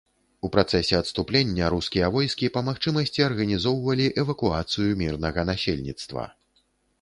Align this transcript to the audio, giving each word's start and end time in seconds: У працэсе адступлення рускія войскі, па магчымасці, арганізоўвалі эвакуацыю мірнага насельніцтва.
У 0.47 0.49
працэсе 0.53 0.95
адступлення 0.99 1.67
рускія 1.73 2.07
войскі, 2.15 2.49
па 2.55 2.63
магчымасці, 2.69 3.25
арганізоўвалі 3.27 4.09
эвакуацыю 4.23 4.89
мірнага 5.03 5.41
насельніцтва. 5.53 6.27